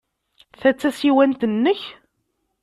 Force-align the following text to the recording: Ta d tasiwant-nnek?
Ta 0.59 0.69
d 0.71 0.75
tasiwant-nnek? 0.81 1.81